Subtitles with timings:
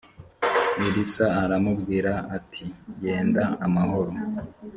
[0.85, 2.65] elisa aramubwira ati
[3.01, 4.11] genda amahoro